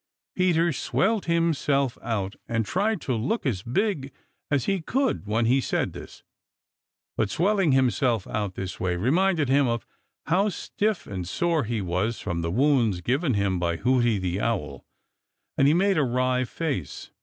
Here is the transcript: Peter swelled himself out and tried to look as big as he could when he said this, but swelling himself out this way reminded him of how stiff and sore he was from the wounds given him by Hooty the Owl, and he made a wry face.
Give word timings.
Peter 0.35 0.73
swelled 0.73 1.25
himself 1.25 1.95
out 2.01 2.35
and 2.47 2.65
tried 2.65 2.99
to 2.99 3.13
look 3.13 3.45
as 3.45 3.61
big 3.61 4.11
as 4.49 4.65
he 4.65 4.81
could 4.81 5.27
when 5.27 5.45
he 5.45 5.61
said 5.61 5.93
this, 5.93 6.23
but 7.15 7.29
swelling 7.29 7.71
himself 7.71 8.25
out 8.25 8.55
this 8.55 8.79
way 8.79 8.95
reminded 8.95 9.47
him 9.47 9.67
of 9.67 9.85
how 10.25 10.49
stiff 10.49 11.05
and 11.05 11.27
sore 11.27 11.65
he 11.65 11.81
was 11.83 12.19
from 12.19 12.41
the 12.41 12.49
wounds 12.49 13.01
given 13.01 13.35
him 13.35 13.59
by 13.59 13.77
Hooty 13.77 14.17
the 14.17 14.41
Owl, 14.41 14.87
and 15.55 15.67
he 15.67 15.73
made 15.75 15.99
a 15.99 16.03
wry 16.03 16.45
face. 16.45 17.11